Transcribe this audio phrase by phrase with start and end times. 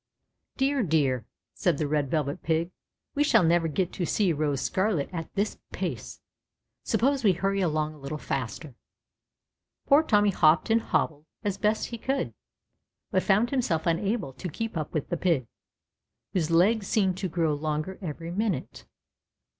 [0.57, 2.71] "Dear, dear!" said the Red Velvet Pig,
[3.13, 6.21] "we shall never get to see Rose Scarlet at this pace.
[6.83, 8.73] Suppose we hurry along a little faster."
[9.85, 12.33] Poor Tommy hopped and hobbled as best he could,
[13.11, 15.45] but found himself unable to keep up with the pig,
[16.33, 18.87] whose legs seemed to grow longer every minute.